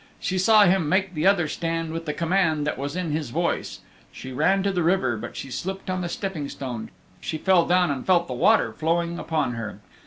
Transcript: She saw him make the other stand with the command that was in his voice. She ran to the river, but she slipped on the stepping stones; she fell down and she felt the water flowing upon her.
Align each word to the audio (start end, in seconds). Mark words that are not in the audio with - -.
She 0.19 0.39
saw 0.39 0.63
him 0.63 0.89
make 0.89 1.13
the 1.13 1.27
other 1.27 1.47
stand 1.47 1.93
with 1.93 2.05
the 2.07 2.11
command 2.15 2.65
that 2.65 2.79
was 2.79 2.95
in 2.95 3.11
his 3.11 3.29
voice. 3.29 3.81
She 4.11 4.31
ran 4.31 4.63
to 4.63 4.71
the 4.71 4.81
river, 4.81 5.15
but 5.15 5.37
she 5.37 5.51
slipped 5.51 5.91
on 5.91 6.01
the 6.01 6.09
stepping 6.09 6.49
stones; 6.49 6.89
she 7.19 7.37
fell 7.37 7.67
down 7.67 7.91
and 7.91 8.01
she 8.03 8.07
felt 8.07 8.25
the 8.25 8.33
water 8.33 8.73
flowing 8.73 9.19
upon 9.19 9.51
her. 9.53 9.79